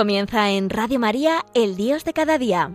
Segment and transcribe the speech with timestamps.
[0.00, 2.74] Comienza en Radio María, El Dios de cada día.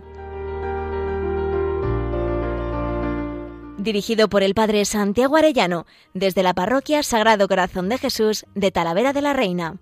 [3.78, 9.12] Dirigido por el Padre Santiago Arellano, desde la Parroquia Sagrado Corazón de Jesús de Talavera
[9.12, 9.80] de la Reina.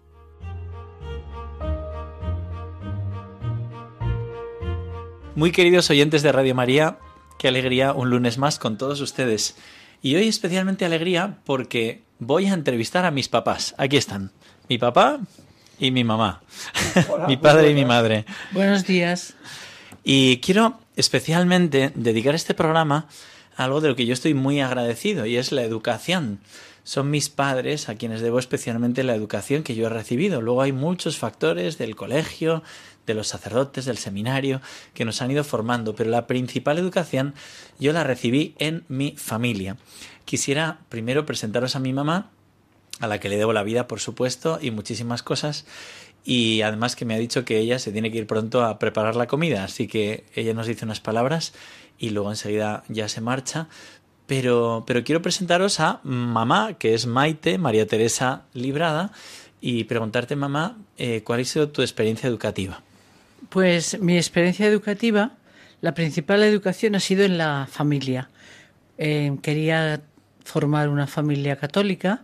[5.34, 6.98] Muy queridos oyentes de Radio María,
[7.38, 9.54] qué alegría un lunes más con todos ustedes.
[10.00, 13.74] Y hoy especialmente alegría porque voy a entrevistar a mis papás.
[13.76, 14.32] Aquí están.
[14.66, 15.20] Mi papá
[15.78, 16.42] y mi mamá.
[17.28, 18.24] mi padre y mi madre.
[18.52, 19.34] Buenos días.
[20.02, 23.08] Y quiero especialmente dedicar este programa
[23.56, 26.40] a algo de lo que yo estoy muy agradecido y es la educación.
[26.82, 30.42] Son mis padres a quienes debo especialmente la educación que yo he recibido.
[30.42, 32.62] Luego hay muchos factores del colegio,
[33.06, 34.60] de los sacerdotes, del seminario,
[34.92, 37.34] que nos han ido formando, pero la principal educación
[37.78, 39.78] yo la recibí en mi familia.
[40.26, 42.30] Quisiera primero presentaros a mi mamá,
[43.00, 45.66] a la que le debo la vida, por supuesto, y muchísimas cosas,
[46.24, 49.14] y además que me ha dicho que ella se tiene que ir pronto a preparar
[49.14, 51.52] la comida, así que ella nos dice unas palabras
[51.98, 53.68] y luego enseguida ya se marcha.
[54.26, 59.12] Pero, pero quiero presentaros a mamá, que es Maite, María Teresa Librada,
[59.60, 62.82] y preguntarte, mamá, eh, ¿cuál ha sido tu experiencia educativa?
[63.50, 65.32] Pues mi experiencia educativa,
[65.82, 68.30] la principal educación ha sido en la familia.
[68.96, 70.00] Eh, quería
[70.42, 72.22] formar una familia católica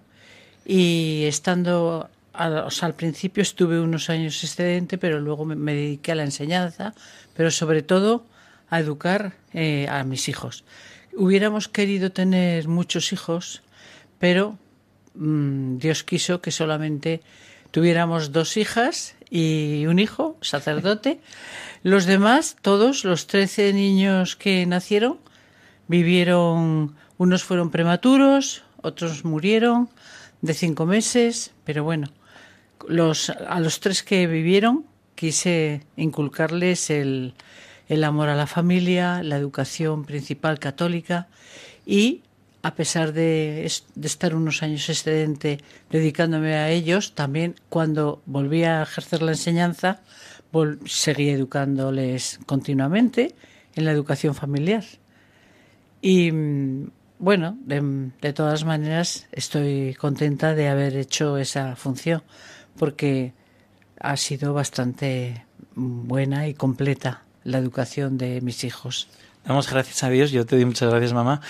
[0.70, 6.94] y estando al principio estuve unos años excedente, pero luego me, dediqué a la enseñanza,
[7.34, 8.24] pero sobre todo
[8.68, 10.62] a educar eh, a mis hijos.
[11.12, 13.62] Hubiéramos querido tener muchos hijos,
[14.20, 14.60] pero
[15.16, 17.20] mm, Dios quiso que solamente
[17.72, 21.18] tuviéramos dos hijas y un hijo, sacerdote.
[21.82, 25.18] Los demás, todos, los trece niños que nacieron,
[25.88, 29.90] vivieron, unos fueron prematuros, otros murieron
[30.42, 32.08] de cinco meses, pero bueno,
[32.88, 34.84] los, a los tres que vivieron
[35.14, 37.34] quise inculcarles el,
[37.88, 41.28] el amor a la familia, la educación principal católica
[41.84, 42.22] y
[42.62, 45.58] a pesar de, estar unos años excedente
[45.90, 50.02] dedicándome a ellos, también cuando volví a ejercer la enseñanza,
[50.84, 53.34] seguí educándoles continuamente
[53.74, 54.84] en la educación familiar.
[56.02, 62.22] Y mm, bueno, de, de, todas maneras estoy contenta de haber hecho esa función
[62.76, 63.32] porque
[64.00, 65.44] ha sido bastante
[65.74, 69.08] buena y completa la educación de mis hijos.
[69.44, 71.40] Damos gracias a Dios, yo te doy muchas gracias mamá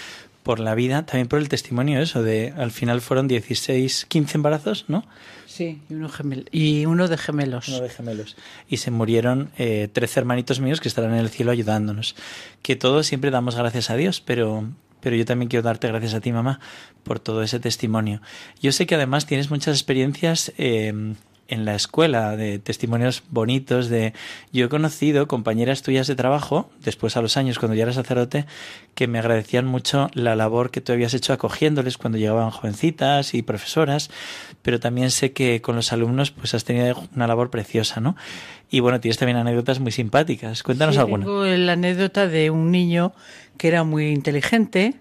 [0.42, 4.84] por la vida, también por el testimonio eso de al final fueron 16, 15 embarazos,
[4.88, 5.04] ¿no?
[5.46, 7.68] Sí, y uno, gemel y uno de gemelos.
[7.68, 8.36] Uno de gemelos.
[8.68, 12.14] Y se murieron eh, 13 hermanitos míos que estarán en el cielo ayudándonos.
[12.62, 14.64] Que todos siempre damos gracias a Dios, pero,
[15.00, 16.60] pero yo también quiero darte gracias a ti, mamá,
[17.02, 18.20] por todo ese testimonio.
[18.60, 21.14] Yo sé que además tienes muchas experiencias eh,
[21.50, 24.14] en la escuela, de testimonios bonitos de
[24.52, 28.46] yo he conocido compañeras tuyas de trabajo, después a los años cuando ya eras sacerdote,
[28.94, 33.42] que me agradecían mucho la labor que tú habías hecho acogiéndoles cuando llegaban jovencitas y
[33.42, 34.10] profesoras,
[34.62, 38.16] pero también sé que con los alumnos pues has tenido una labor preciosa, ¿no?
[38.70, 40.62] Y bueno, tienes también anécdotas muy simpáticas.
[40.62, 41.24] Cuéntanos sí, alguna.
[41.24, 43.12] Tengo la anécdota de un niño
[43.58, 44.94] que era muy inteligente,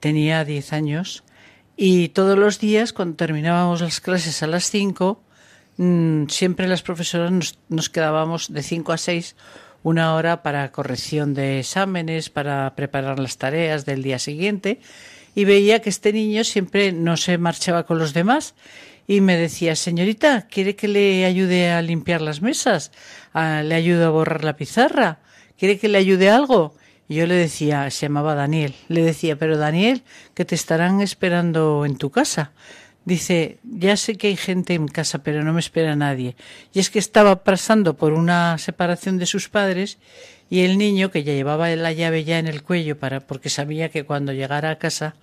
[0.00, 1.22] tenía 10 años,
[1.76, 5.25] y todos los días cuando terminábamos las clases a las 5, Mm,
[5.76, 9.36] siempre las profesoras nos, quedábamos de 5 a 6
[9.82, 14.80] una hora para corrección de exámenes, para preparar las tareas del día siguiente
[15.34, 18.54] y veía que este niño siempre no se marchaba con los demás
[19.06, 22.90] y me decía, señorita, ¿quiere que le ayude a limpiar las mesas?
[23.34, 25.20] ¿Le ayudo a borrar la pizarra?
[25.56, 26.74] ¿Quiere que le ayude algo?
[27.08, 30.02] Y yo le decía, se llamaba Daniel, le decía, pero Daniel,
[30.34, 32.50] que te estarán esperando en tu casa.
[33.06, 36.34] Dice, ya sé que hay gente en casa, pero no me espera nadie.
[36.74, 39.98] Y es que estaba pasando por una separación de sus padres
[40.50, 43.90] y el niño, que ya llevaba la llave ya en el cuello para, porque sabía
[43.90, 45.14] que cuando llegara a casa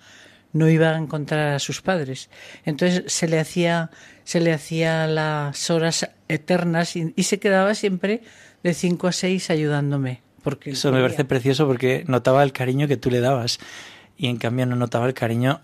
[0.54, 2.30] no iba a encontrar a sus padres.
[2.64, 3.90] Entonces se le hacía,
[4.24, 8.22] se le hacía las horas eternas y, se quedaba siempre
[8.62, 10.22] de cinco a seis ayudándome.
[10.42, 13.58] Porque Eso me parece precioso porque notaba el cariño que tú le dabas
[14.16, 15.60] y en cambio no notaba el cariño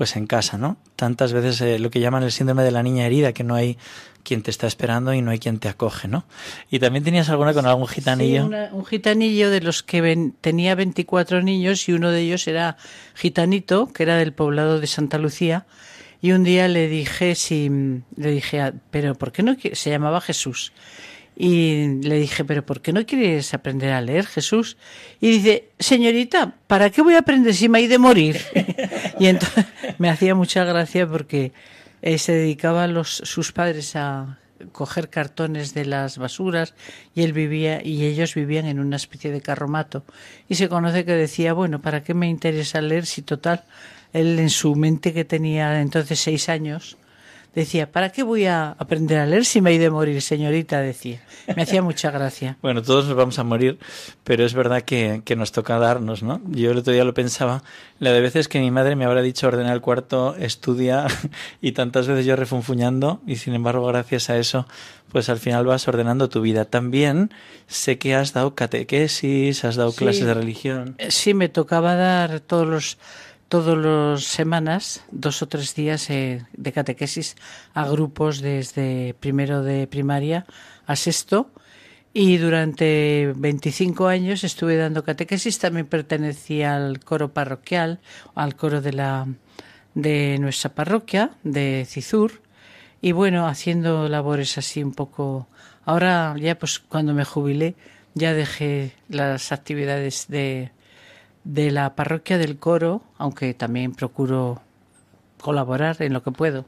[0.00, 0.78] pues en casa, ¿no?
[0.96, 3.76] Tantas veces eh, lo que llaman el síndrome de la niña herida, que no hay
[4.22, 6.24] quien te está esperando y no hay quien te acoge, ¿no?
[6.70, 8.48] Y también tenías alguna con algún gitanillo.
[8.48, 12.78] Sí, un gitanillo de los que ven, tenía 24 niños y uno de ellos era
[13.14, 15.66] gitanito, que era del poblado de Santa Lucía.
[16.22, 17.68] Y un día le dije si
[18.16, 20.72] le dije, pero ¿por qué no se llamaba Jesús?
[21.42, 24.76] Y le dije, pero ¿por qué no quieres aprender a leer, Jesús?
[25.22, 28.42] Y dice, señorita, ¿para qué voy a aprender si me hay de morir?
[29.18, 29.64] y entonces
[29.96, 31.52] me hacía mucha gracia porque
[32.02, 34.38] eh, se dedicaba los, sus padres a
[34.72, 36.74] coger cartones de las basuras
[37.14, 40.04] y él vivía y ellos vivían en una especie de carromato
[40.46, 43.64] y se conoce que decía bueno para qué me interesa leer si total
[44.12, 46.98] él en su mente que tenía entonces seis años
[47.54, 50.80] decía, ¿para qué voy a aprender a leer si me he de morir, señorita?
[50.80, 51.20] Decía.
[51.56, 52.56] Me hacía mucha gracia.
[52.62, 53.78] bueno, todos nos vamos a morir,
[54.24, 56.40] pero es verdad que, que, nos toca darnos, ¿no?
[56.48, 57.62] Yo el otro día lo pensaba,
[57.98, 61.06] la de veces que mi madre me habrá dicho ordenar el cuarto, estudia,
[61.60, 64.66] y tantas veces yo refunfuñando, y sin embargo, gracias a eso,
[65.10, 66.66] pues al final vas ordenando tu vida.
[66.66, 67.32] También
[67.66, 69.98] sé que has dado catequesis, has dado Sí.
[69.98, 70.96] clases de religión.
[71.08, 72.98] Sí, me tocaba dar todos los
[73.50, 77.34] todos los semanas, dos o tres días eh, de catequesis
[77.74, 80.46] a grupos desde primero de primaria
[80.86, 81.50] a sexto.
[82.14, 87.98] Y durante 25 años estuve dando catequesis, también pertenecía al coro parroquial,
[88.36, 89.26] al coro de la
[89.94, 92.42] de nuestra parroquia de Cizur.
[93.02, 95.48] Y bueno, haciendo labores así un poco.
[95.84, 97.74] Ahora ya pues cuando me jubilé
[98.14, 100.70] ya dejé las actividades de
[101.44, 104.60] de la parroquia del coro, aunque también procuro
[105.40, 106.66] colaborar en lo que puedo.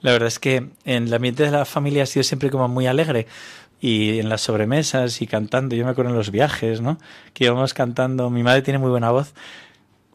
[0.00, 2.86] La verdad es que en el ambiente de la familia ha sido siempre como muy
[2.86, 3.26] alegre.
[3.80, 6.98] Y en las sobremesas y cantando, yo me acuerdo en los viajes, ¿no?
[7.34, 8.30] Que íbamos cantando.
[8.30, 9.34] Mi madre tiene muy buena voz.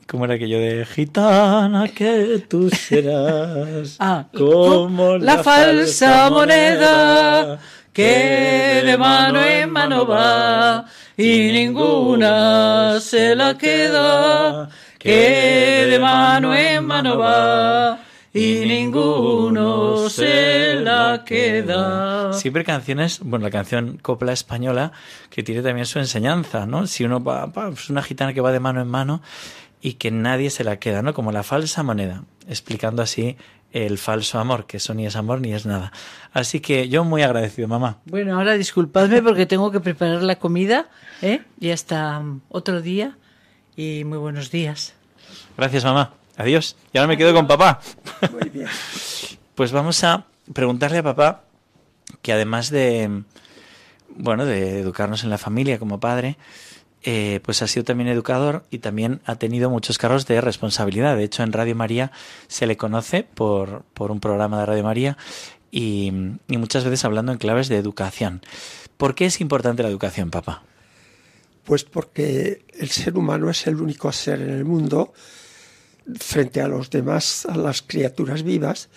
[0.07, 3.97] ¿Cómo era aquello de gitana que tú serás?
[3.99, 7.59] Ah, como la falsa moneda
[7.91, 10.85] que de mano en mano va
[11.17, 14.69] y ninguna se la queda,
[14.99, 17.99] que de mano en mano va
[18.31, 22.33] y ninguno se la queda.
[22.33, 24.91] Siempre canciones, bueno, la canción Copla Española,
[25.31, 26.85] que tiene también su enseñanza, ¿no?
[26.85, 29.21] Si uno va, va, es una gitana que va de mano en mano
[29.87, 31.13] y que nadie se la queda, ¿no?
[31.13, 33.37] Como la falsa moneda, explicando así
[33.71, 35.93] el falso amor, que eso ni es amor ni es nada.
[36.33, 37.99] Así que yo muy agradecido, mamá.
[38.03, 40.89] Bueno, ahora disculpadme porque tengo que preparar la comida,
[41.21, 41.39] ¿eh?
[41.61, 43.17] Y hasta um, otro día
[43.77, 44.93] y muy buenos días.
[45.55, 46.15] Gracias, mamá.
[46.35, 46.75] Adiós.
[46.91, 47.79] Y ahora me quedo con papá.
[48.31, 48.67] Muy bien.
[49.55, 51.43] Pues vamos a preguntarle a papá
[52.21, 53.23] que además de
[54.17, 56.37] bueno, de educarnos en la familia como padre,
[57.09, 61.15] eh, pues ha sido también educador y también ha tenido muchos cargos de responsabilidad.
[61.15, 62.11] De hecho, en Radio María
[62.49, 65.17] se le conoce por, por un programa de Radio María
[65.71, 66.11] y,
[66.49, 68.41] y muchas veces hablando en claves de educación.
[68.97, 70.63] ¿Por qué es importante la educación, papá?
[71.63, 75.13] Pues porque el ser humano es el único ser en el mundo,
[76.19, 78.89] frente a los demás, a las criaturas vivas,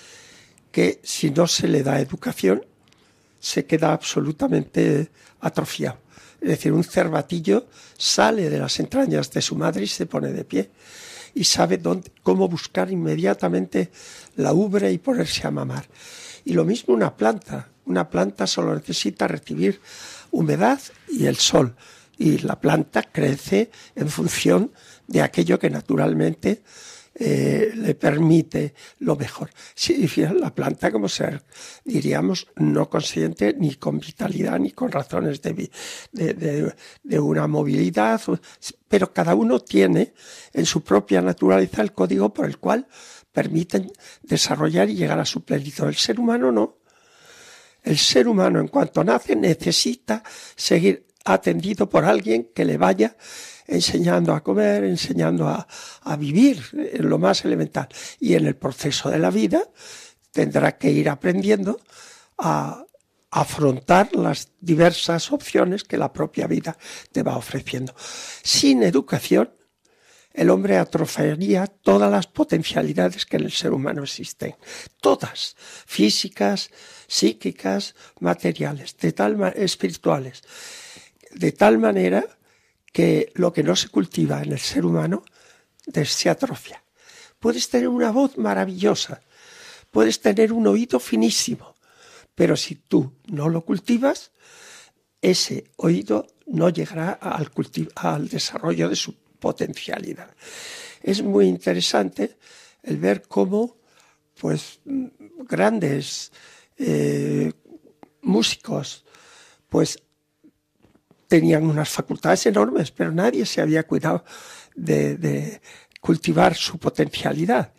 [0.72, 2.66] que si no se le da educación,
[3.38, 6.09] se queda absolutamente atrofiado.
[6.40, 7.66] Es decir, un cervatillo
[7.96, 10.70] sale de las entrañas de su madre y se pone de pie
[11.34, 11.80] y sabe
[12.22, 13.90] cómo buscar inmediatamente
[14.36, 15.86] la ubre y ponerse a mamar.
[16.44, 17.68] Y lo mismo una planta.
[17.86, 19.80] Una planta solo necesita recibir
[20.30, 21.76] humedad y el sol.
[22.18, 24.72] Y la planta crece en función
[25.06, 26.62] de aquello que naturalmente
[27.22, 29.50] eh, le permite lo mejor.
[29.74, 31.42] Si la planta como ser,
[31.84, 35.70] diríamos, no consciente ni con vitalidad ni con razones de,
[36.12, 38.22] de, de, de, una movilidad,
[38.88, 40.14] pero cada uno tiene
[40.54, 42.86] en su propia naturaleza el código por el cual
[43.30, 43.92] permiten
[44.22, 45.88] desarrollar y llegar a su plenitud.
[45.88, 46.78] El ser humano no.
[47.82, 50.22] El ser humano en cuanto nace necesita
[50.56, 53.14] seguir atendido por alguien que le vaya
[53.70, 55.66] enseñando a comer, enseñando a,
[56.16, 56.62] vivir
[56.92, 57.88] en lo más elemental.
[58.18, 59.62] Y en el proceso de la vida
[60.32, 61.80] tendrá que ir aprendiendo
[62.38, 62.84] a
[63.30, 66.76] afrontar las diversas opciones que la propia vida
[67.12, 67.94] te va ofreciendo.
[68.42, 69.54] Sin educación,
[70.32, 74.56] el hombre atrofiaría todas las potencialidades que en el ser humano existen.
[75.00, 76.70] Todas, físicas,
[77.06, 80.42] psíquicas, materiales, de tal espirituales.
[81.32, 82.39] De tal manera
[82.92, 85.22] que lo que no se cultiva en el ser humano
[86.04, 86.82] se atrofia.
[87.38, 89.22] Puedes tener una voz maravillosa,
[89.90, 91.74] puedes tener un oído finísimo,
[92.34, 94.32] pero si tú no lo cultivas,
[95.20, 97.50] ese oído no llegará al,
[97.96, 100.34] al desarrollo de su potencialidad.
[101.02, 102.36] Es muy interesante
[102.82, 103.78] el ver cómo
[104.38, 104.80] pues
[105.48, 106.32] grandes
[106.78, 107.52] eh,
[108.22, 109.04] músicos
[109.68, 109.98] pues
[111.30, 114.24] tenían unas facultades enormes, pero nadie se había cuidado
[114.74, 115.60] de,
[116.00, 117.72] cultivar su potencialidad.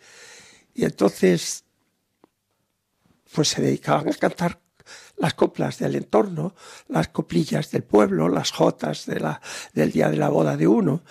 [0.72, 1.64] Y entonces,
[3.30, 4.58] pues se dedicaban a cantar
[5.18, 6.54] las coplas del entorno,
[6.88, 11.02] las coplillas del pueblo, las jotas del día de la boda de uno,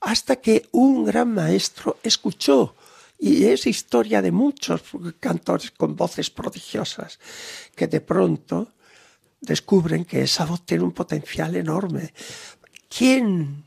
[0.00, 2.74] hasta que un gran maestro escuchó
[3.18, 4.82] Y es historia de muchos
[5.20, 7.18] cantores con voces prodigiosas
[7.76, 8.72] que de pronto
[9.44, 12.12] descubren que esa voz tiene un potencial enorme.
[12.88, 13.64] ¿Quién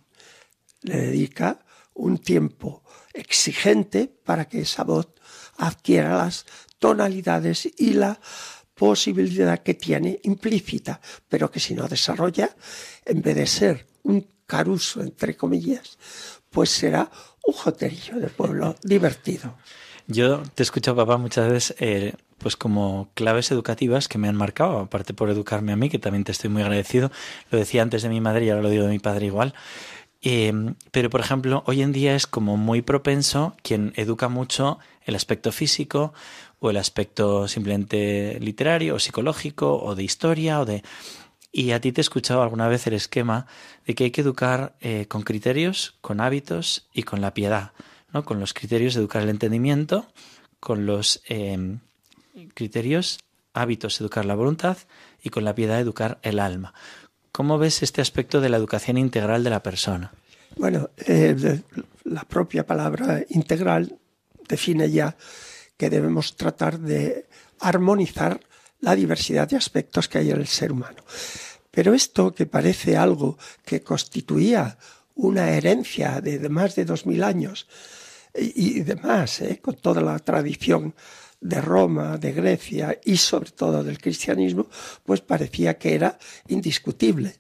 [0.82, 1.60] le dedica
[1.94, 5.08] un tiempo exigente para que esa voz
[5.58, 6.46] adquiera las
[6.80, 8.20] tonalidades y la
[8.76, 12.56] posibilidad que tiene implícita, pero que si no desarrolla,
[13.06, 15.98] en vez de ser un caruso, entre comillas,
[16.52, 17.10] pues será
[17.46, 19.58] un joterillo de pueblo divertido.
[20.06, 24.36] Yo te he escuchado, papá, muchas veces, eh, pues como claves educativas que me han
[24.36, 27.12] marcado, aparte por educarme a mí, que también te estoy muy agradecido.
[27.52, 29.54] Lo decía antes de mi madre y ahora lo digo de mi padre igual.
[30.22, 30.54] Eh,
[30.92, 35.52] pero, por ejemplo, hoy en día es como muy propenso quien educa mucho el aspecto
[35.52, 36.14] físico
[36.60, 40.84] o el aspecto simplemente literario o psicológico o de historia o de...
[41.52, 43.48] Y a ti te he escuchado alguna vez el esquema
[43.86, 47.72] de que hay que educar eh, con criterios, con hábitos y con la piedad,
[48.14, 48.26] ¿no?
[48.26, 50.06] Con los criterios de educar el entendimiento,
[50.60, 51.80] con los em,
[52.54, 53.20] criterios,
[53.54, 54.78] hábitos, educar la voluntad
[55.22, 56.74] y con la piedad, educar el alma.
[57.32, 60.12] ¿Cómo ves este aspecto de la educación integral de la persona?
[60.56, 61.62] Bueno, eh,
[62.04, 63.98] la propia palabra integral
[64.48, 65.16] define ya
[65.76, 67.28] que debemos tratar de
[67.60, 68.40] armonizar
[68.80, 71.04] la diversidad de aspectos que hay en el ser humano.
[71.72, 74.78] Pero esto que parece algo que constituía
[75.16, 77.68] una herencia de, más de dos mil años
[78.34, 79.60] y, demás, ¿eh?
[79.62, 80.94] con toda la tradición
[81.40, 84.68] de Roma, de Grecia y sobre todo del cristianismo,
[85.04, 86.18] pues parecía que era
[86.48, 87.40] indiscutible.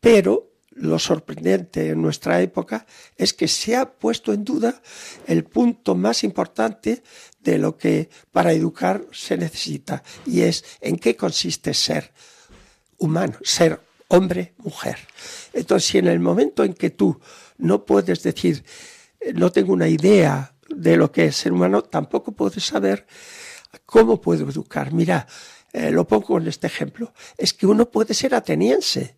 [0.00, 4.82] Pero lo sorprendente en nuestra época es que se ha puesto en duda
[5.26, 7.02] el punto más importante
[7.40, 12.12] de lo que para educar se necesita y es en qué consiste ser
[12.98, 14.98] humano, ser hombre, mujer.
[15.52, 17.20] Entonces, si en el momento en que tú
[17.58, 18.64] no puedes decir,
[19.34, 23.06] no tengo una idea de lo que es ser humano, tampoco puedes saber
[23.86, 24.92] cómo puedo educar.
[24.92, 25.26] Mira,
[25.72, 29.16] eh, lo pongo en este ejemplo, es que uno puede ser ateniense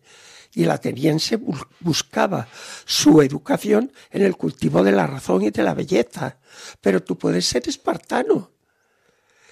[0.53, 1.39] y el ateniense
[1.79, 2.47] buscaba
[2.85, 6.39] su educación en el cultivo de la razón y de la belleza.
[6.81, 8.51] Pero tú puedes ser espartano.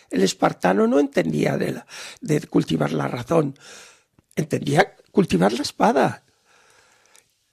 [0.09, 1.81] El espartano no entendía de,
[2.21, 3.57] de cultivar la razón,
[4.35, 6.23] entendía cultivar la espada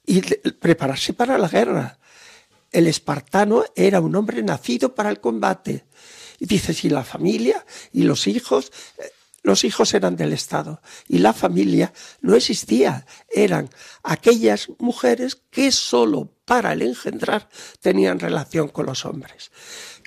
[0.05, 1.99] y prepararse para la guerra.
[2.73, 5.85] El espartano era un hombre nacido para el combate.
[6.39, 9.03] Y dice, si la familia y los hijos eh,
[9.43, 13.05] los hijos eran del Estado y la familia no existía.
[13.29, 13.69] Eran
[14.01, 17.49] aquellas mujeres que solo para el engendrar
[17.81, 19.51] tenían relación con los hombres.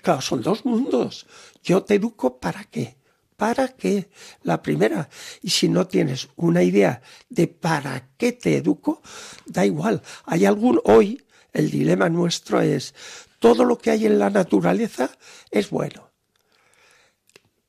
[0.02, 1.26] Claro, son dos mundos.
[1.62, 2.96] Yo te educo para qué.
[3.36, 4.08] ¿Para qué?
[4.42, 5.10] La primera.
[5.42, 9.02] Y si no tienes una idea de para qué te educo,
[9.44, 10.00] da igual.
[10.24, 12.94] Hay algún hoy, el dilema nuestro es,
[13.38, 15.10] todo lo que hay en la naturaleza
[15.50, 16.10] es bueno.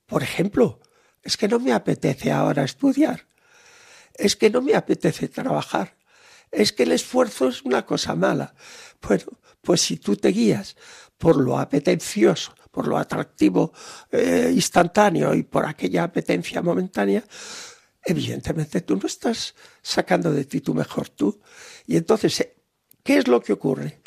[0.06, 0.80] Por ejemplo,
[1.24, 3.28] es que no me apetece ahora estudiar.
[4.14, 5.98] Es que no me apetece trabajar.
[6.52, 8.56] Es que el esfuerzo es una cosa mala.
[9.02, 9.26] Bueno,
[9.62, 10.78] pues si tú te guías
[11.18, 13.74] por lo apetencioso, por lo atractivo
[14.12, 17.24] eh, instantáneo y por aquella apetencia momentánea,
[18.06, 21.42] evidentemente tú no estás sacando de ti tu mejor tú.
[21.86, 22.48] Y entonces,
[23.08, 24.02] ¿qué es lo que ocurre?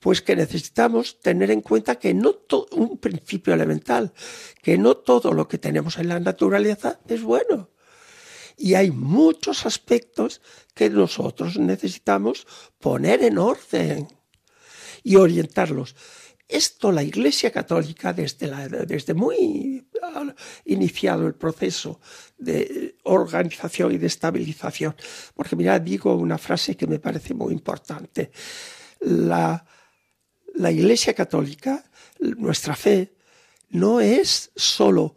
[0.00, 4.12] pues que necesitamos tener en cuenta que no todo, un principio elemental,
[4.60, 7.70] que no todo lo que tenemos en la naturaleza es bueno.
[8.56, 10.42] Y hay muchos aspectos
[10.74, 12.48] que nosotros necesitamos
[12.80, 14.08] poner en orden
[15.04, 15.94] y orientarlos.
[16.48, 19.86] Esto la Iglesia Católica, desde, la, desde muy
[20.64, 22.00] iniciado el proceso
[22.36, 24.94] de organización y de estabilización,
[25.34, 28.30] porque mira, digo una frase que me parece muy importante.
[29.00, 29.64] La,
[30.54, 31.84] la Iglesia Católica,
[32.20, 33.14] nuestra fe,
[33.70, 35.14] no es sólo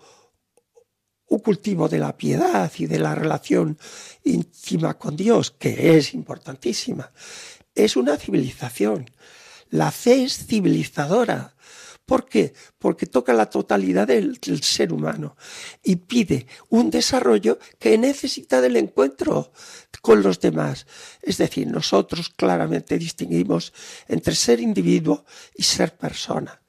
[1.27, 3.77] un cultivo de la piedad y de la relación
[4.23, 7.11] íntima con Dios, que es importantísima.
[7.73, 9.09] Es una civilización.
[9.75, 11.53] La fe es civilizadora.
[12.05, 12.53] ¿Por qué?
[12.79, 15.35] Porque toca la totalidad del, ser humano
[15.83, 19.51] y pide un desarrollo que necesita del encuentro
[20.01, 20.87] con los demás.
[21.21, 23.73] Es decir, nosotros claramente distinguimos
[24.07, 26.61] entre ser individuo y ser persona.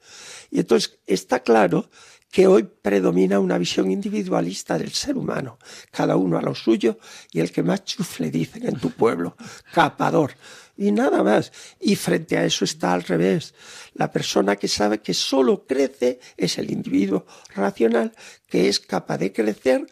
[0.51, 1.89] Y entonces está claro
[2.29, 5.59] que hoy predomina una visión individualista del ser humano,
[5.91, 6.99] cada uno a lo suyo
[7.31, 9.37] y el que más chufle dicen en tu pueblo,
[9.73, 10.33] capador
[10.77, 11.51] y nada más.
[11.79, 13.53] Y frente a eso está al revés.
[13.93, 18.13] La persona que sabe que solo crece es el individuo racional
[18.47, 19.87] que es capaz de crecer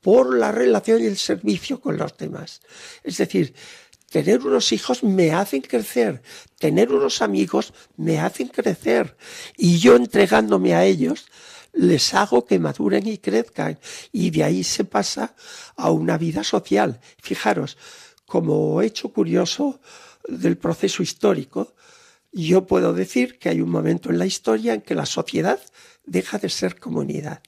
[0.00, 2.60] por la relación y el servicio con los demás.
[3.02, 3.54] Es decir,
[4.10, 6.22] tener unos hijos me hacen crecer,
[6.58, 9.16] tener unos amigos me hacen crecer
[9.56, 11.26] y yo entregándome a ellos
[11.72, 13.78] les hago que maduren y crezcan
[14.12, 15.34] y de ahí se pasa
[15.76, 17.00] a una vida social.
[17.20, 17.76] Fijaros,
[18.26, 19.80] como hecho curioso
[20.28, 21.74] del proceso histórico,
[22.32, 25.60] yo puedo decir que hay un momento en la historia en que la sociedad
[26.04, 27.42] deja de ser comunidad.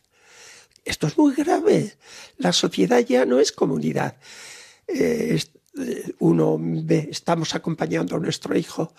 [0.84, 1.96] Esto es muy grave.
[2.38, 4.16] La sociedad ya no es comunidad.
[4.86, 5.40] Eh,
[5.78, 8.94] eh, uno ve, estamos acompañando a nuestro hijo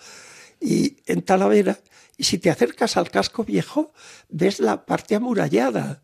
[0.60, 1.78] y en Talavera,
[2.16, 3.92] y si te acercas al casco viejo,
[4.28, 6.02] ves la parte amurallada.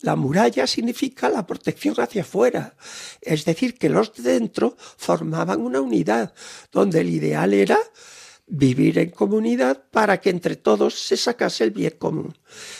[0.00, 2.76] La muralla significa la protección hacia afuera,
[3.20, 6.34] es decir, que los de dentro formaban una unidad,
[6.72, 7.78] donde el ideal era
[8.46, 12.36] vivir en comunidad para que entre todos se sacase el bien común.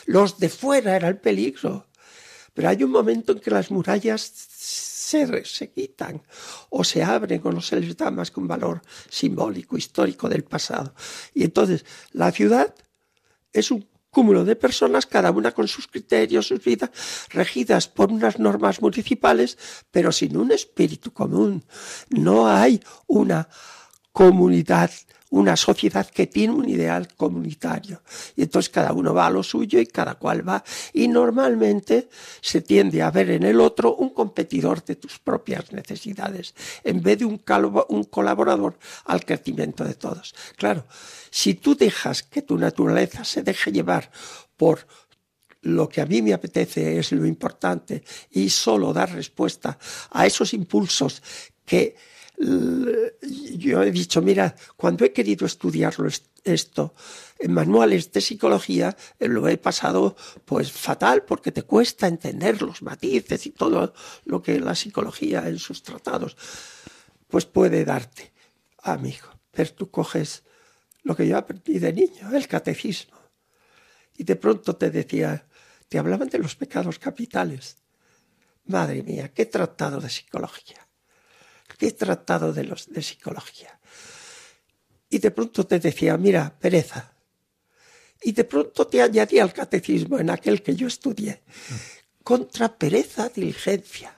[0.07, 1.89] Los de fuera era el peligro.
[2.53, 6.23] Pero hay un momento en que las murallas se, se quitan
[6.71, 8.81] o se abren o no se les da más que un valor
[9.11, 10.95] simbólico, histórico del pasado.
[11.35, 12.73] Y entonces la ciudad
[13.53, 16.91] es un cúmulo de personas, cada una con sus criterios, sus vidas,
[17.29, 19.59] regidas por unas normas municipales,
[19.91, 21.65] pero sin un espíritu común.
[22.09, 23.49] No hay una
[24.13, 24.91] comunidad
[25.35, 28.03] una sociedad que tiene un ideal comunitario.
[28.37, 30.63] Y entonces cada uno va a lo suyo y cada cual va.
[30.93, 32.09] Y normalmente
[32.41, 37.19] se tiende a ver en el otro un competidor de tus propias necesidades, en vez
[37.19, 37.43] de un,
[37.89, 40.35] un colaborador al crecimiento de todos.
[40.57, 40.87] Claro,
[41.31, 44.13] si tú dejas que tu naturaleza se deje llevar
[44.57, 44.87] por
[45.63, 49.79] lo que a mí me apetece es lo importante y solo dar respuesta
[50.11, 51.23] a esos impulsos
[51.65, 51.97] que
[52.39, 56.09] yo he dicho, mira, cuando he querido estudiarlo
[56.43, 56.95] esto
[57.39, 62.83] en manuales de psicología, eh, lo he pasado pues fatal porque te cuesta entender los
[62.83, 66.37] matices y todo lo que la psicología en sus tratados
[67.29, 68.33] pues puede darte,
[68.83, 69.29] amigo.
[69.51, 70.43] Pero tú coges
[71.03, 73.19] lo que yo aprendí de niño, el catecismo,
[74.17, 75.47] y de pronto te decía,
[75.89, 77.77] te hablaban de los pecados capitales.
[78.67, 80.84] Madre mía, qué tratado de psicología
[81.79, 83.79] qué tratado de, los, de psicología.
[85.09, 87.13] Y de pronto te decía, mira, pereza.
[88.23, 91.43] Y de pronto te añadía al catecismo en aquel que yo estudié.
[92.23, 94.15] Contra pereza, diligencia.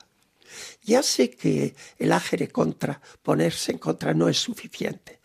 [0.83, 5.19] Ya sé que el ágere contra, ponerse en contra, no es suficiente.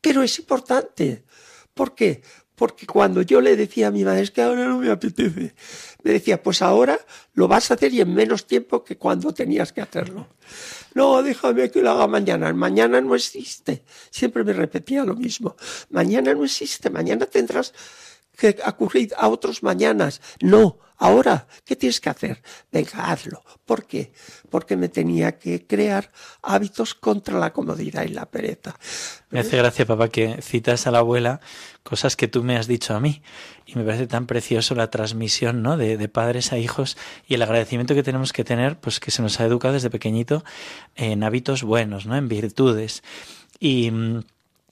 [0.00, 1.24] Pero es importante.
[1.72, 2.22] ¿Por qué?
[2.58, 5.54] Porque cuando yo le decía a mi madre, es que ahora no me apetece,
[6.02, 6.98] me decía, pues ahora
[7.34, 10.26] lo vas a hacer y en menos tiempo que cuando tenías que hacerlo.
[10.94, 12.52] No, déjame que lo haga mañana.
[12.52, 13.84] Mañana no existe.
[14.10, 15.54] Siempre me repetía lo mismo.
[15.90, 16.90] Mañana no existe.
[16.90, 17.72] Mañana tendrás
[18.36, 20.20] que acudir a otros mañanas.
[20.40, 22.42] No, ahora, ¿qué tienes que hacer?
[22.70, 23.42] Venga, hazlo.
[23.64, 24.12] ¿Por qué?
[24.50, 26.10] Porque me tenía que crear
[26.42, 28.76] hábitos contra la comodidad y la pereza.
[29.30, 31.40] Me hace gracia, papá, que citas a la abuela
[31.82, 33.22] cosas que tú me has dicho a mí.
[33.66, 35.76] Y me parece tan precioso la transmisión, ¿no?
[35.76, 39.22] De, de, padres a hijos y el agradecimiento que tenemos que tener, pues que se
[39.22, 40.44] nos ha educado desde pequeñito
[40.96, 42.16] en hábitos buenos, ¿no?
[42.16, 43.02] En virtudes.
[43.60, 44.20] Y mm,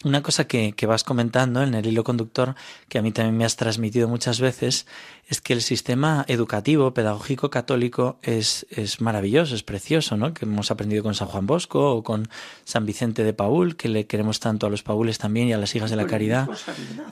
[0.04, 2.54] una cosa que, que, vas comentando en el hilo conductor,
[2.88, 4.86] que a mí también me has transmitido muchas veces,
[5.28, 10.32] es que el sistema educativo, pedagógico católico es, es maravilloso, es precioso, ¿no?
[10.32, 12.28] Que hemos aprendido con San Juan Bosco o con
[12.64, 15.74] San Vicente de Paul, que le queremos tanto a los paules también y a las
[15.74, 16.48] hijas de la caridad,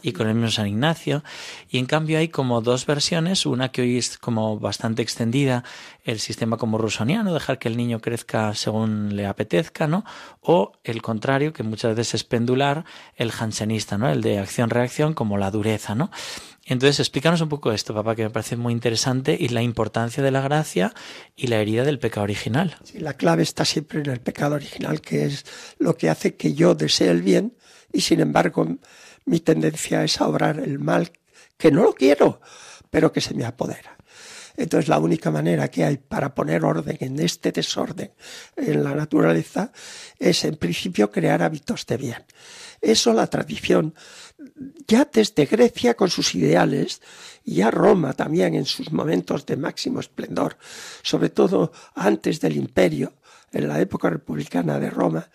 [0.03, 1.25] y con el mismo San Ignacio.
[1.71, 5.65] Y en cambio hay como dos versiones, una que hoy es como bastante extendida,
[6.05, 10.05] el sistema como rusoniano, dejar que el niño crezca según le apetezca, ¿no?
[10.41, 12.74] O el contrario, que muchas veces es pendular,
[13.17, 14.11] el jansenista, ¿no?
[14.11, 16.11] El de acción-reacción como la dureza, ¿no?
[16.67, 20.31] Entonces, explícanos un poco esto, papá, que me parece muy interesante, y la importancia de
[20.31, 20.95] la gracia
[21.37, 22.77] y la herida del pecado original.
[22.95, 25.45] La clave está siempre en el pecado original, que es
[25.79, 27.55] lo que hace que yo desee el bien
[27.93, 28.67] y, sin embargo,
[29.27, 31.13] mi tendencia es a obrar el mal,
[31.59, 32.41] que no lo quiero,
[32.91, 33.99] pero que se me apodera.
[34.57, 38.13] Entonces la única manera que hay para poner orden en este desorden
[38.57, 39.73] en la naturaleza
[40.19, 42.25] es en principio crear hábitos de bien.
[42.81, 43.95] Eso la tradición
[44.87, 47.01] ya desde Grecia con sus ideales,
[47.45, 50.57] y ya Roma también en sus momentos de máximo esplendor,
[51.03, 53.15] sobre todo antes del imperio,
[53.53, 55.29] en la época republicana de Roma,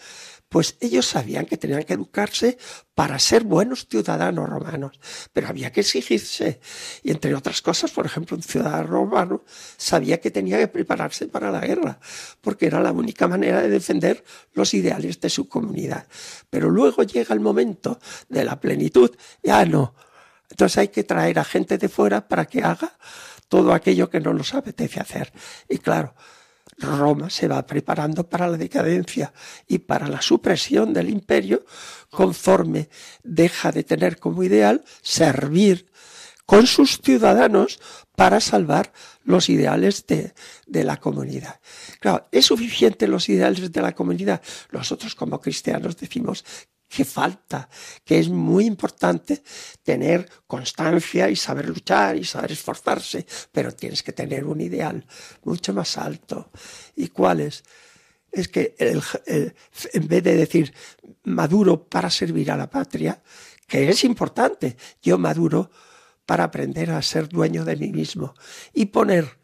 [0.49, 2.57] pues ellos sabían que tenían que educarse
[2.95, 4.99] para ser buenos ciudadanos romanos,
[5.31, 6.59] pero había que exigirse.
[7.03, 9.43] Y entre otras cosas, por ejemplo, un ciudadano romano
[9.77, 11.99] sabía que tenía que prepararse para la guerra,
[12.41, 16.07] porque era la única manera de defender los ideales de su comunidad.
[16.49, 19.93] Pero luego llega el momento de la plenitud, ya no.
[20.49, 22.97] Entonces hay que traer a gente de fuera para que haga
[23.49, 25.31] todo aquello que no nos apetece hacer.
[25.69, 26.15] Y claro,
[26.79, 29.33] Roma se va preparando para la decadencia
[29.67, 31.65] y para la supresión del imperio
[32.09, 32.89] conforme
[33.23, 35.87] deja de tener como ideal servir
[36.45, 37.79] con sus ciudadanos
[38.15, 38.91] para salvar
[39.23, 40.33] los ideales de,
[40.65, 41.59] de, la comunidad.
[41.99, 44.41] Claro, ¿es suficiente los ideales de la comunidad?
[44.71, 46.43] Nosotros como cristianos decimos
[46.89, 47.69] que falta,
[48.03, 49.43] que es muy importante
[49.83, 55.05] tener constancia y saber luchar y saber esforzarse, pero tienes que tener un ideal
[55.43, 56.49] mucho más alto.
[56.95, 57.63] ¿Y cuál es?
[58.31, 60.73] Es que en vez de decir
[61.23, 63.21] maduro para servir a la patria,
[63.67, 65.69] que es importante, yo maduro
[66.25, 68.33] para aprender a ser dueño de mí mismo
[68.73, 69.38] y poner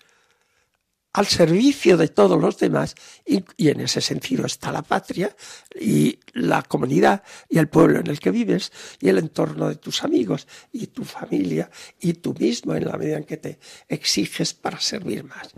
[1.16, 2.94] al servicio de todos los demás,
[3.26, 5.34] y, en ese sentido está la patria
[5.74, 10.04] y la comunidad y el pueblo en el que vives y el entorno de tus
[10.04, 14.82] amigos y tu familia y tú mismo en la medida en que te exiges para
[14.82, 15.52] servir más.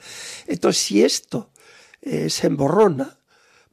[0.46, 1.52] Entonces, si esto
[2.02, 3.18] eh, se emborrona,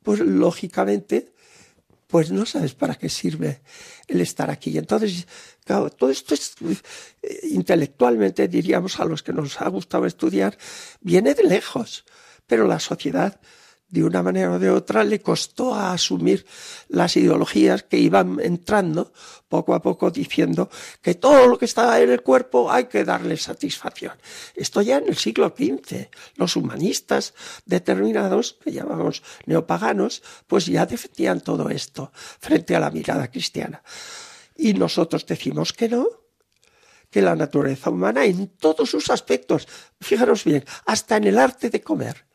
[0.03, 1.34] pues lógicamente,
[2.07, 3.63] pues no sabes para qué sirve
[4.09, 4.77] el estar aquí.
[4.77, 5.27] Entonces,
[5.65, 6.55] Claro, todo esto es
[7.23, 10.59] eh, intelectualmente, diríamos, a los que nos ha gustado estudiar,
[11.01, 12.05] viene de lejos,
[12.47, 13.41] pero la sociedad
[13.89, 16.47] de una manera o de otra le costó a asumir
[16.89, 19.13] las ideologías que iban entrando
[19.49, 20.69] poco a poco diciendo
[21.01, 24.15] que todo lo que está en el cuerpo hay que darle satisfacción.
[24.57, 31.41] Esto ya en el siglo XV, los humanistas determinados, que llamamos neopaganos, pues ya defendían
[31.41, 33.83] todo esto frente a la mirada cristiana.
[34.57, 36.07] Y nosotros decimos que no,
[37.11, 39.69] que la naturaleza humana en todos sus aspectos,
[40.01, 42.27] fijaros bien, hasta en el arte de comer,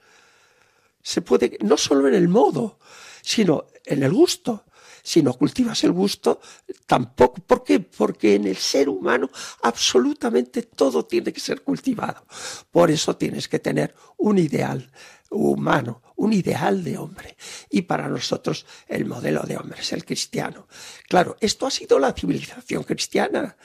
[1.09, 2.77] se puede, no solo en el modo,
[3.23, 4.65] sino en el gusto.
[5.01, 6.39] Si no cultivas el gusto,
[6.85, 7.41] tampoco.
[7.41, 7.79] ¿Por qué?
[7.79, 9.27] Porque en el ser humano
[9.63, 12.23] absolutamente todo tiene que ser cultivado.
[12.69, 14.91] Por eso tienes que tener un ideal
[15.29, 17.37] humano, un ideal de hombre.
[17.69, 20.67] Y para nosotros el modelo de hombre es el cristiano.
[21.07, 23.55] Claro, esto ha sido la civilización cristiana.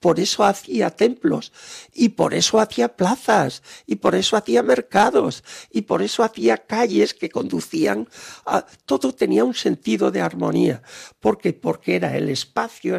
[0.00, 1.52] Por eso hacía templos
[1.92, 7.14] y por eso hacía plazas y por eso hacía mercados y por eso hacía calles
[7.14, 8.08] que conducían
[8.46, 8.64] a...
[8.86, 10.82] Todo tenía un sentido de armonía.
[11.20, 11.52] ¿Por qué?
[11.52, 12.98] Porque era el espacio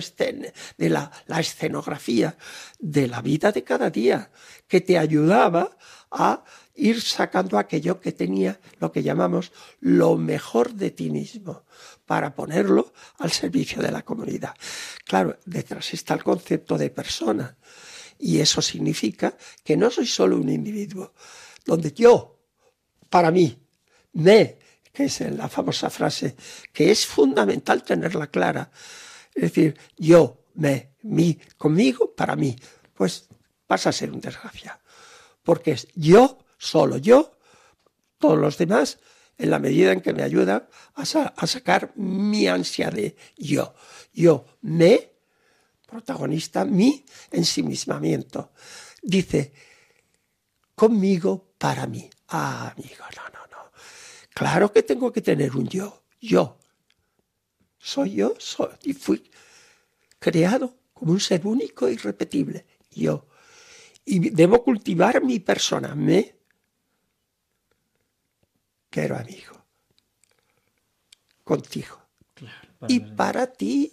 [0.78, 2.38] de la, la escenografía
[2.80, 4.32] de la vida de cada día
[4.68, 5.76] que te ayudaba
[6.12, 6.44] a
[6.76, 11.66] ir sacando aquello que tenía, lo que llamamos lo mejor de ti mismo,
[12.06, 14.54] para ponerlo al servicio de la comunidad.
[15.06, 17.58] Claro, detrás está el concepto de persona,
[18.18, 21.14] y eso significa que no soy solo un individuo,
[21.66, 22.40] donde yo,
[23.10, 23.58] para mí,
[24.14, 24.58] me,
[24.94, 26.36] que es la famosa frase,
[26.72, 28.72] que es fundamental tenerla clara,
[29.34, 32.56] es decir, yo, me, mí, conmigo, para mí,
[32.94, 33.28] pues
[33.66, 34.80] pasa a ser un desgraciado.
[35.44, 37.40] Porque es yo solo yo,
[38.20, 39.00] todos los demás,
[39.36, 41.06] en la medida en que me ayudan a,
[41.48, 43.74] sacar mi ansia de yo.
[44.14, 45.14] Yo, me,
[45.88, 48.52] protagonista, mi ensimismamiento.
[49.02, 49.54] Dice,
[50.76, 52.08] conmigo, para mí.
[52.28, 53.72] Ah, amigo, no, no, no.
[54.32, 56.04] Claro que tengo que tener un yo.
[56.20, 56.60] Yo.
[57.80, 59.32] Soy yo, soy, y fui
[60.20, 62.68] creado como un ser único e irrepetible.
[62.92, 63.26] Yo.
[64.06, 66.41] Y debo cultivar mi persona, me,
[68.92, 69.66] quiero amigo,
[71.44, 71.98] contigo.
[72.88, 73.92] y para ti.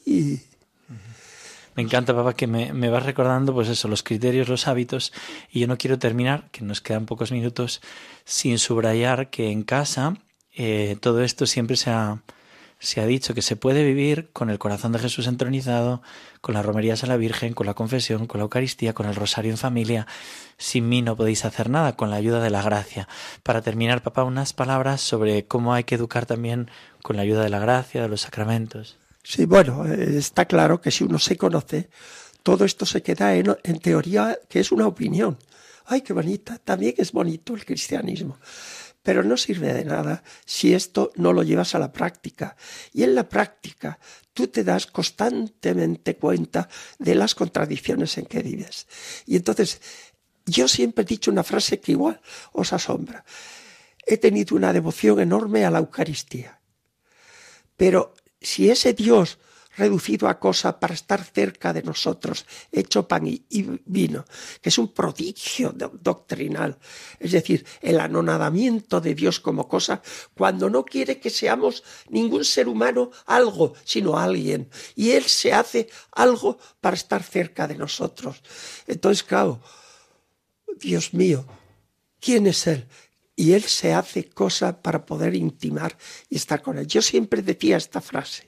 [1.75, 5.13] Me encanta, papá, que me, me, vas recordando, pues eso, los criterios, los hábitos.
[5.51, 7.81] Y yo no quiero terminar, que nos quedan pocos minutos,
[8.25, 10.17] sin subrayar que en casa
[10.61, 12.21] eh, todo esto siempre se ha,
[12.81, 16.03] se ha dicho que se puede vivir con el corazón de Jesús entronizado,
[16.41, 19.51] con las romerías a la Virgen, con la confesión, con la Eucaristía, con el rosario
[19.51, 20.07] en familia.
[20.57, 23.09] Sin mí no podéis hacer nada, con la ayuda de la gracia.
[23.43, 26.71] Para terminar, papá, unas palabras sobre cómo hay que educar también
[27.03, 28.97] con la ayuda de la gracia, de los sacramentos.
[29.23, 31.91] Sí, bueno, eh, está claro que si uno se conoce,
[32.43, 35.37] todo esto se queda en, teoría que es una opinión.
[35.85, 38.39] Ay, qué bonita, también es bonito el cristianismo.
[39.03, 42.57] Pero no sirve de nada si esto no lo llevas a la práctica.
[42.93, 43.99] Y en la práctica
[44.33, 48.87] tú te das constantemente cuenta de las contradicciones en que vives.
[49.27, 49.81] Y entonces,
[50.47, 52.21] yo siempre he dicho una frase que igual
[52.53, 53.25] os asombra.
[54.07, 56.61] He tenido una devoción enorme a la Eucaristía.
[57.77, 59.39] Pero si ese Dios
[59.79, 63.45] reducido a cosa para estar cerca de nosotros, hecho pan y,
[63.87, 64.25] vino,
[64.61, 66.79] que es un prodigio doctrinal,
[67.19, 70.03] es decir, el anonadamiento de Dios como cosa,
[70.35, 75.89] cuando no quiere que seamos ningún ser humano algo, sino alguien, y Él se hace
[76.13, 78.43] algo para estar cerca de nosotros.
[78.87, 79.61] Entonces, claro,
[80.81, 81.47] Dios mío,
[82.21, 82.87] ¿quién es Él?
[83.39, 85.97] y Él se hace cosa para poder intimar
[86.29, 86.89] y estar con Él.
[86.89, 88.48] Yo siempre decía esta frase,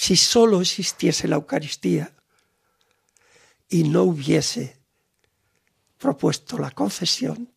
[0.00, 2.10] si solo existiese la Eucaristía
[3.68, 4.78] y no hubiese
[5.98, 7.52] propuesto la confesión,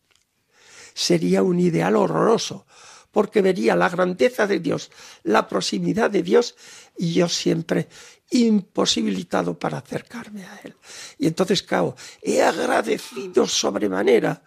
[0.92, 2.66] sería un ideal horroroso,
[3.10, 4.90] porque vería la grandeza de Dios,
[5.22, 6.54] la proximidad de Dios,
[6.98, 7.88] y yo siempre
[8.28, 10.76] imposibilitado para acercarme a Él.
[11.16, 14.42] Y entonces, claro, he agradecido sobremanera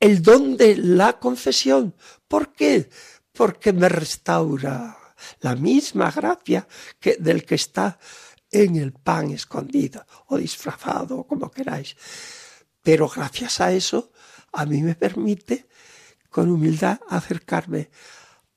[0.00, 1.94] el don de la confesión.
[2.26, 2.88] ¿Por qué?
[3.34, 5.02] Porque me restaura
[5.40, 6.66] la misma gracia
[7.00, 7.98] que del que está
[8.50, 11.96] en el pan escondido o disfrazado, como queráis.
[12.82, 14.12] Pero gracias a eso,
[14.52, 15.66] a mí me permite
[16.30, 17.90] con humildad acercarme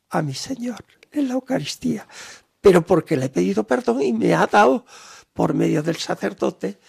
[0.09, 2.07] a mi Señor en la Eucaristía.
[2.61, 4.85] Pero porque le he pedido perdón y me ha dado
[5.33, 6.79] por medio del sacerdote.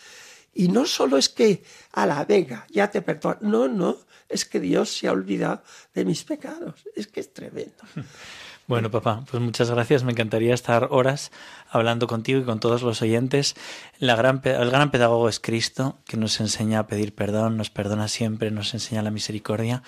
[0.52, 1.62] Y no solo es que,
[1.92, 3.38] a la venga, ya te perdono.
[3.40, 3.96] No, no,
[4.28, 5.62] es que Dios se ha olvidado
[5.94, 6.84] de mis pecados.
[6.94, 7.82] Es que es tremendo.
[8.70, 10.04] Bueno, papá, pues muchas gracias.
[10.04, 11.32] Me encantaría estar horas
[11.70, 13.56] hablando contigo y con todos los oyentes.
[13.98, 18.06] La gran, el gran pedagogo es Cristo, que nos enseña a pedir perdón, nos perdona
[18.06, 19.82] siempre, nos enseña la misericordia.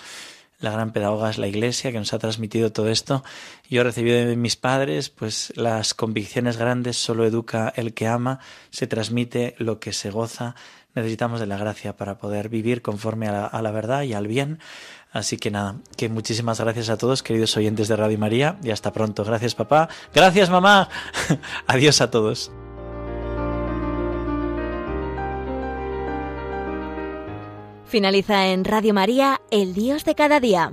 [0.59, 3.23] La gran pedagoga es la Iglesia, que nos ha transmitido todo esto.
[3.71, 8.41] Yo he recibido de mis padres, pues las convicciones grandes solo educa el que ama,
[8.71, 10.57] se transmite lo que se goza.
[10.95, 14.59] Necesitamos de la gracia para poder vivir conforme a la, verdad y al bien.
[15.11, 18.93] Así que nada, que muchísimas gracias a todos, queridos oyentes de Radio María, y hasta
[18.93, 19.25] pronto.
[19.25, 19.89] Gracias, papá.
[20.15, 20.89] Gracias, mamá.
[21.67, 22.51] Adiós a todos.
[27.87, 30.73] Finaliza en Radio María, El Dios de cada día.